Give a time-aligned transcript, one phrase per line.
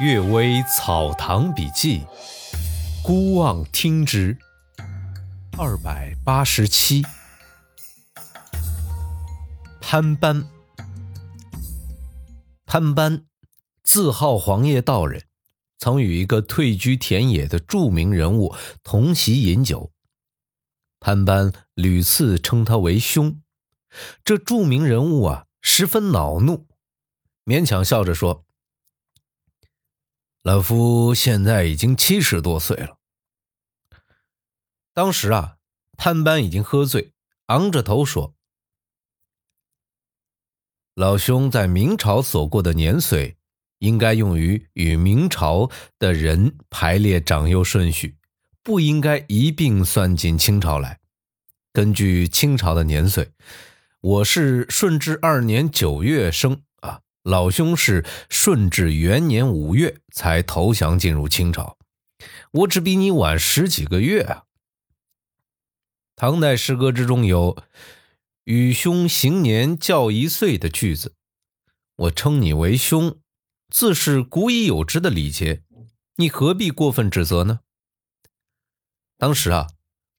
[0.02, 2.00] 《岳微草堂笔记》，
[3.04, 4.38] 孤望听之。
[5.58, 7.02] 二百八十七，
[9.82, 10.48] 潘班。
[12.64, 13.26] 潘班，
[13.82, 15.24] 字号黄叶道人，
[15.78, 19.92] 曾与一个退居田野的著名人物同席饮酒。
[21.00, 23.42] 潘班屡次称他为兄。
[24.24, 26.66] 这著名人物啊，十分恼怒，
[27.44, 28.46] 勉强笑着说。
[30.42, 32.98] 老夫现在已经七十多岁了。
[34.92, 35.58] 当时啊，
[35.96, 37.12] 潘班已经喝醉，
[37.46, 38.34] 昂着头说
[40.94, 43.36] ：“老兄在明朝所过的年岁，
[43.78, 45.70] 应该用于与明朝
[46.00, 48.18] 的人排列长幼顺序，
[48.64, 50.98] 不应该一并算进清朝来。
[51.72, 53.30] 根据清朝的年岁，
[54.00, 56.64] 我是顺治二年九月生。”
[57.22, 61.78] 老兄是顺治元年五月才投降进入清朝，
[62.50, 64.44] 我只比你晚十几个月啊。
[66.16, 67.62] 唐代诗歌之中有
[68.44, 71.14] “与兄行年较一岁”的句子，
[71.94, 73.20] 我称你为兄，
[73.68, 75.62] 自是古已有之的礼节，
[76.16, 77.60] 你何必过分指责呢？
[79.16, 79.68] 当时啊，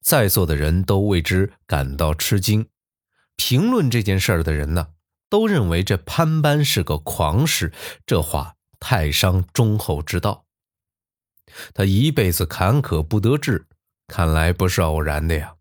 [0.00, 2.66] 在座的人都为之感到吃惊，
[3.36, 4.88] 评论这件事儿的人呢？
[5.28, 7.72] 都认为这潘班是个狂士，
[8.06, 10.46] 这话太伤忠厚之道。
[11.72, 13.66] 他一辈子坎坷不得志，
[14.06, 15.54] 看来不是偶然的呀。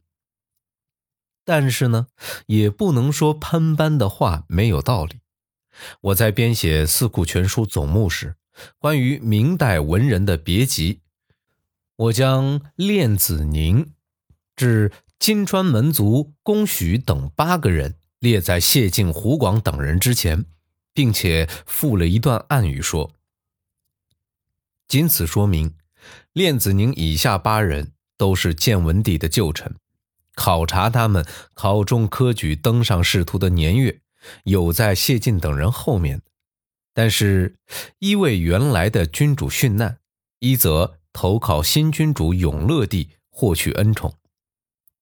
[1.46, 2.08] 但是呢，
[2.46, 5.20] 也不能说潘班的话没有道理。
[6.02, 8.36] 我在编写《四库全书总目》时，
[8.78, 11.02] 关于明代文人的别集，
[11.96, 13.94] 我将练子宁、
[14.56, 17.96] 至金川门族龚许等八个人。
[18.24, 20.46] 列在谢晋、胡广等人之前，
[20.94, 23.12] 并且附了一段暗语，说
[24.88, 25.76] ：“仅此说明，
[26.32, 29.76] 练子宁以下八人都是建文帝的旧臣。
[30.36, 34.00] 考察他们考中科举、登上仕途的年月，
[34.46, 36.22] 有在谢晋等人后面。
[36.94, 37.58] 但是，
[38.00, 39.98] 一为原来的君主殉难，
[40.40, 44.16] 一则投靠新君主永乐帝获取恩宠。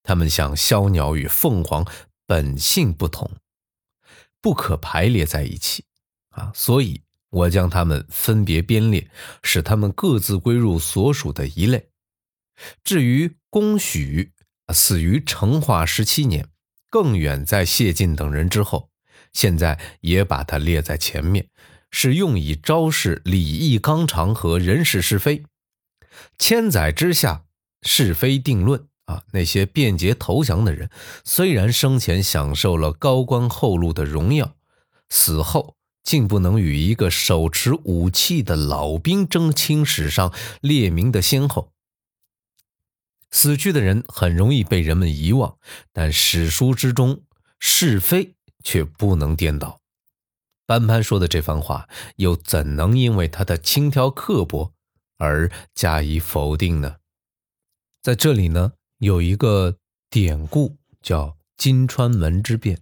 [0.02, 1.86] 他们像枭鸟与凤凰。”
[2.32, 3.30] 本性不同，
[4.40, 5.84] 不可排列在一起
[6.30, 6.50] 啊！
[6.56, 9.12] 所以我将他们分别编列，
[9.44, 11.90] 使他们各自归入所属的一类。
[12.86, 14.32] 至于公许，
[14.74, 16.48] 死于成化十七年，
[16.90, 18.90] 更远在谢晋等人之后，
[19.34, 21.50] 现在也把它列在前面，
[21.90, 25.44] 是用以昭示礼义纲常和人事是非。
[26.40, 27.44] 千载之下，
[27.82, 28.88] 是非定论。
[29.12, 30.90] 啊，那些便捷投降的人，
[31.26, 34.56] 虽然生前享受了高官厚禄的荣耀，
[35.10, 41.74] 死后竟不能与一个手持武器的老兵争清史上列名的先后。
[43.30, 45.58] 死去的人很容易被人们遗忘，
[45.92, 47.24] 但史书之中
[47.60, 49.82] 是非却不能颠倒。
[50.66, 54.74] 班潘说的这番话，又怎能因为他的轻佻刻薄
[55.18, 56.98] 而加以否定呢？
[58.02, 58.74] 在这里呢？
[59.02, 59.78] 有一个
[60.12, 62.78] 典故叫金川门之变，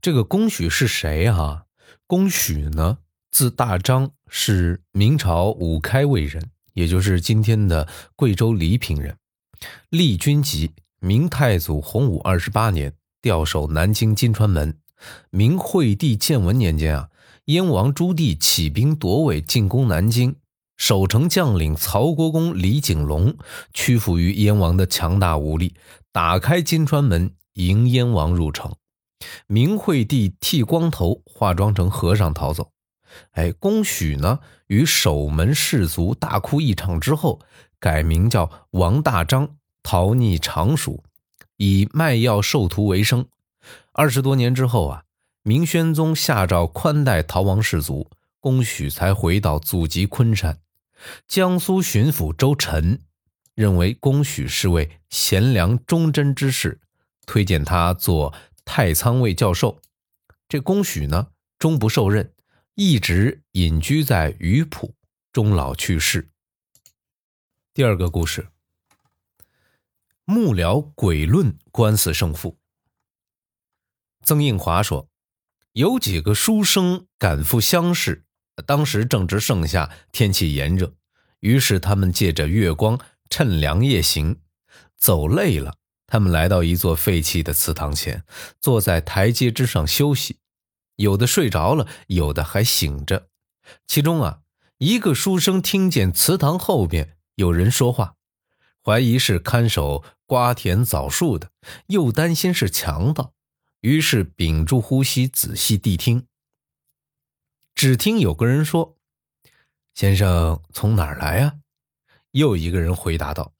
[0.00, 1.64] 这个龚许是谁啊？
[2.06, 2.96] 龚许呢，
[3.30, 9.18] 字大章，是明朝武开卫人，也就是今天的贵州黎平人。
[9.90, 14.78] 立军籍，明太祖洪武二十八年调守南京金川门。
[15.28, 17.10] 明惠帝建文年间啊，
[17.44, 20.36] 燕王朱棣起兵夺位进攻南京。
[20.76, 23.36] 守城将领曹国公李景龙
[23.72, 25.74] 屈服于燕王的强大武力，
[26.12, 28.74] 打开金川门迎燕王入城。
[29.46, 32.72] 明惠帝剃光头，化妆成和尚逃走。
[33.30, 37.40] 哎，公许呢，与守门士卒大哭一场之后，
[37.78, 41.04] 改名叫王大章，逃匿常熟，
[41.56, 43.24] 以卖药授徒为生。
[43.92, 45.04] 二十多年之后啊，
[45.44, 50.58] 明宣宗下诏宽待逃亡士卒，公许才回到祖籍昆山。
[51.26, 53.00] 江苏巡抚周晨
[53.54, 56.80] 认为龚许是位贤良忠贞之士，
[57.26, 58.34] 推荐他做
[58.64, 59.80] 太仓卫教授。
[60.48, 61.28] 这龚许呢，
[61.58, 62.32] 终不受任，
[62.74, 64.94] 一直隐居在鱼浦，
[65.32, 66.28] 终老去世。
[67.72, 68.48] 第二个故事：
[70.24, 72.58] 幕僚诡论官司胜负。
[74.22, 75.08] 曾应华说，
[75.72, 78.24] 有几个书生赶赴乡试。
[78.62, 80.92] 当时正值盛夏，天气炎热，
[81.40, 82.98] 于是他们借着月光
[83.28, 84.40] 趁凉夜行。
[84.96, 88.24] 走累了，他们来到一座废弃的祠堂前，
[88.60, 90.38] 坐在台阶之上休息。
[90.96, 93.28] 有的睡着了，有的还醒着。
[93.86, 94.40] 其中啊，
[94.78, 98.14] 一个书生听见祠堂后边有人说话，
[98.82, 101.50] 怀疑是看守瓜田枣树的，
[101.88, 103.32] 又担心是强盗，
[103.80, 106.26] 于是屏住呼吸，仔细谛听。
[107.74, 108.96] 只听有个人说
[109.94, 111.54] ：“先生从哪儿来啊？”
[112.32, 113.52] 又一个人回答道：“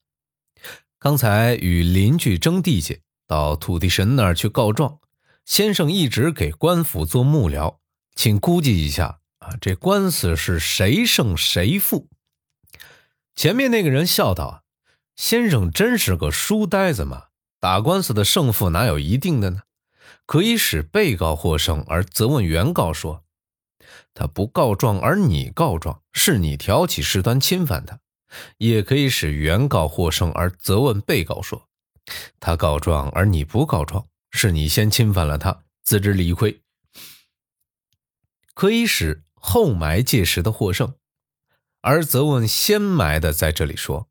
[0.99, 4.99] 刚才与邻居争地界，到土地神那儿去告状。
[5.45, 7.77] 先生一直给官府做幕僚，
[8.15, 12.07] 请估计一下。”啊，这官司是谁胜谁负？
[13.35, 14.63] 前面那个人笑道
[15.15, 17.25] ：“先生真是个书呆子嘛！
[17.59, 19.61] 打官司的胜负哪有一定的呢？
[20.25, 23.24] 可以使被告获胜，而责问原告说
[24.13, 27.97] 他不告状，而你告状，是你挑起事端侵犯他；
[28.57, 31.67] 也可以使原告获胜，而责问被告说
[32.39, 36.61] 他告状，而你不告状，是你先侵犯了他，自知理亏。
[38.53, 40.95] 可以使。”后埋届时的获胜，
[41.81, 44.09] 而责问先埋的在这里说：“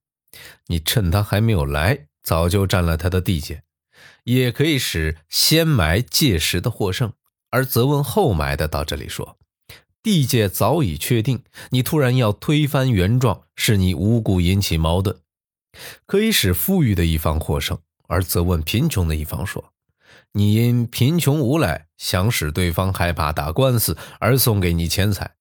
[0.69, 3.65] 你趁他还没有来，早就占了他的地界。”
[4.23, 7.15] 也可以使先埋届时的获胜，
[7.50, 9.37] 而责问后埋的到这里说
[10.04, 15.16] ：“地界早已确定，你突然要推翻原状，是你无故引起矛盾。”
[16.06, 19.72] 可以使富裕的一方获胜，而责问贫穷的一方说。
[20.32, 25.36] 你因贫穷无赖，想使对方害怕打官司而送给你钱财，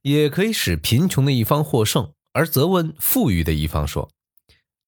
[0.00, 4.08] 也可以使贫穷的一方获胜，而责问富裕的一方说：“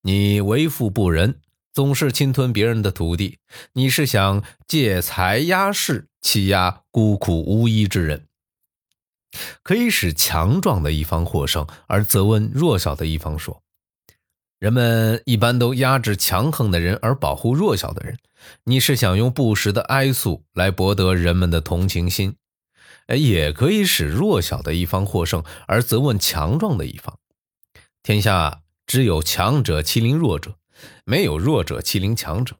[0.02, 1.40] 你为富不仁，
[1.72, 3.38] 总是侵吞别人的土地，
[3.74, 8.26] 你是想借财压势，欺压孤苦无依之人。”
[9.62, 13.62] 可以使强壮的一方获胜，而责问弱小的一方说。
[14.58, 18.16] 人们一般都压制强横的人而保护弱小的人，
[18.64, 22.36] 你是想用不实的哀诉来博得人们的同情心，
[23.08, 27.18] 也可以使弱小的一方获胜而责问强壮的一方。
[28.02, 30.54] 天下只有强者欺凌弱者，
[31.04, 32.56] 没有弱者欺凌强者。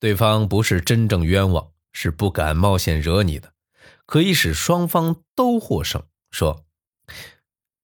[0.00, 3.52] 对方不是真正冤枉，是不敢冒险惹你的，
[4.06, 6.02] 可以使双方都获胜。
[6.34, 6.66] 说，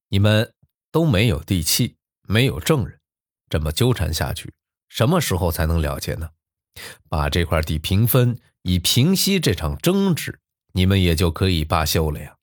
[0.09, 0.53] 你们
[0.91, 2.99] 都没有地契，没有证人。
[3.49, 4.53] 这么纠缠下去，
[4.89, 6.31] 什么时候才能了结呢？
[7.09, 10.41] 把这块地平分，以平息这场争执，
[10.73, 12.37] 你们也就可以罢休了呀。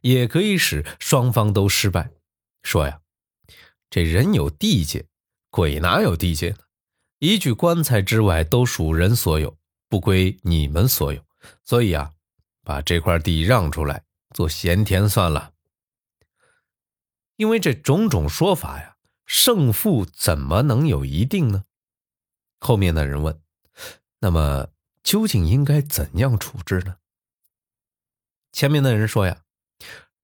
[0.00, 2.10] 也可以使双方都失败。
[2.64, 3.00] 说呀，
[3.88, 5.06] 这人有地界，
[5.48, 6.58] 鬼哪有地界呢？
[7.20, 9.56] 一具棺材之外都属人所有，
[9.88, 11.24] 不归你们所有。
[11.64, 12.10] 所以啊，
[12.64, 14.02] 把这块地让出来
[14.36, 15.54] 做咸甜算了。
[17.36, 18.92] 因为这种种说法呀。
[19.28, 21.64] 胜负怎么能有一定呢？
[22.60, 23.40] 后面的人问
[24.22, 24.68] ：“那么
[25.02, 26.98] 究竟应该怎样处置呢？”
[28.54, 29.42] 前面的人说：“呀，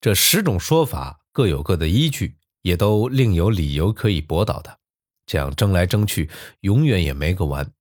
[0.00, 4.78] 这十种说法各有各的依据，也都另有理由可以驳倒的。
[5.26, 6.30] 这样争来争去，
[6.60, 7.72] 永远也没个完。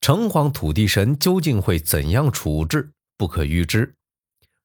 [0.00, 3.94] 城隍土地神究竟会怎样处置，不可预知。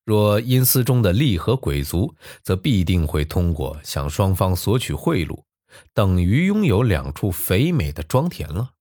[0.04, 5.44] 若阴司中的吏和鬼卒，则必定会通过向双方索取贿赂。”
[5.92, 8.76] 等于拥有两处肥美的庄田了。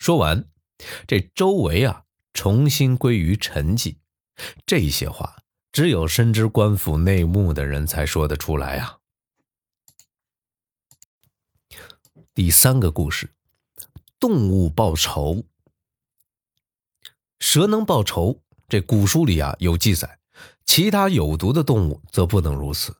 [0.00, 0.44] 说完，
[1.06, 2.02] 这周围啊
[2.34, 3.98] 重新归于沉寂。
[4.66, 5.36] 这些话
[5.70, 8.98] 只有深知官府内幕的人才说得出来啊。
[12.34, 13.32] 第三个故事：
[14.18, 15.44] 动物报仇。
[17.38, 20.18] 蛇能报仇，这古书里啊有记载，
[20.64, 22.96] 其他有毒的动物则不能如此。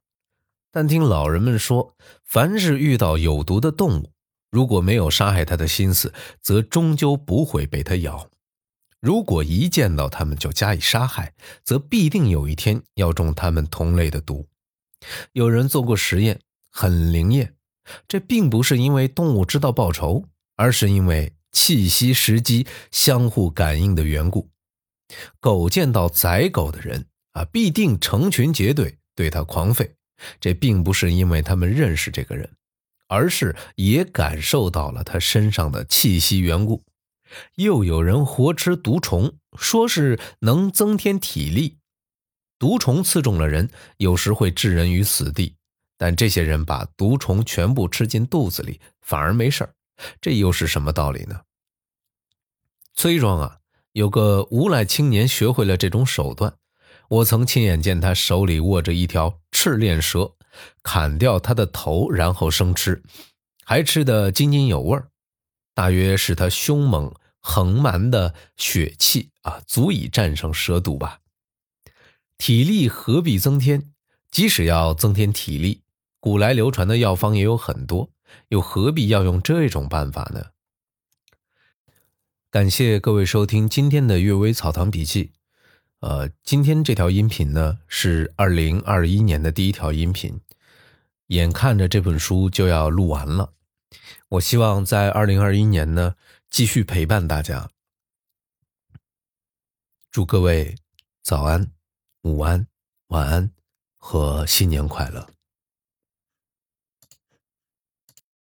[0.73, 4.13] 但听老人们说，凡是遇到有毒的动物，
[4.51, 8.29] 如果没有杀害它的心思，则终究不会被它咬；
[9.01, 14.47] 如果一见到它们就加以杀害，则必定有一天要中它们同类的毒。
[15.33, 17.55] 有人做过实验，很灵验。
[18.07, 24.49] 这并不是因为动物知道报仇，而是因为气息时机相互感应的缘故。
[25.41, 29.91] 狗见到宰狗的人啊，必定成群结队对他狂吠。
[30.39, 32.51] 这并不是因为他们认识这个人，
[33.09, 36.83] 而是也感受到了他身上的气息缘故。
[37.55, 41.79] 又有人活吃毒虫，说是能增添体力。
[42.59, 45.55] 毒虫刺中了人，有时会置人于死地，
[45.97, 49.67] 但这些人把毒虫全部吃进肚子里，反而没事
[50.21, 51.41] 这又是什么道理呢？
[52.93, 53.61] 崔庄啊，
[53.93, 56.55] 有个无赖青年学会了这种手段。
[57.11, 60.37] 我曾亲眼见他手里握着一条赤练蛇，
[60.85, 63.03] 砍掉他的头，然后生吃，
[63.65, 65.09] 还吃得津津有味儿。
[65.75, 71.19] 大约是他凶猛横蛮的血气啊，足以战胜蛇毒吧。
[72.39, 73.93] 体力何必增添？
[74.31, 75.83] 即使要增添体力，
[76.21, 78.11] 古来流传的药方也有很多，
[78.51, 80.51] 又何必要用这种办法呢？
[82.53, 85.25] 感谢各位收听今天的《阅微草堂笔记》。
[86.01, 90.41] 呃，今天这条音频呢是二零二一年的第一条音频，
[91.27, 93.53] 眼看着这本书就要录完了，
[94.31, 96.15] 我希望在二零二一年呢
[96.49, 97.71] 继续陪伴大家。
[100.11, 100.75] 祝各位
[101.23, 101.71] 早安、
[102.23, 102.67] 午安、
[103.09, 103.53] 晚安
[103.99, 105.29] 和新年快乐！